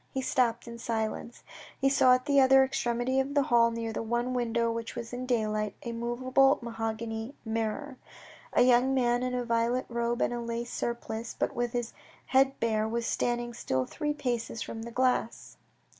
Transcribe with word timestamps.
He 0.11 0.23
stopped 0.23 0.67
in 0.67 0.79
silence. 0.79 1.43
He 1.79 1.87
saw 1.87 2.15
at 2.15 2.25
the 2.25 2.39
other 2.41 2.63
extremity 2.63 3.19
of 3.19 3.35
the 3.35 3.43
hall, 3.43 3.69
near 3.69 3.93
the 3.93 4.01
one 4.01 4.33
window 4.33 4.71
which 4.71 4.97
let 4.97 5.13
in 5.13 5.21
the 5.21 5.27
daylight, 5.27 5.75
a 5.83 5.91
movable 5.91 6.57
mahogany 6.63 7.35
mirror. 7.45 7.97
A 8.53 8.63
young 8.63 8.95
man 8.95 9.21
in 9.21 9.35
a 9.35 9.45
violet 9.45 9.85
robe 9.89 10.23
and 10.23 10.33
a 10.33 10.39
lace 10.41 10.73
surplice, 10.73 11.35
but 11.37 11.53
with 11.53 11.73
his 11.73 11.93
head 12.25 12.59
bare, 12.59 12.87
was 12.87 13.05
standing 13.05 13.53
still 13.53 13.85
three 13.85 14.15
paces 14.15 14.63
from 14.63 14.81
the 14.81 14.89
glass. 14.91 15.57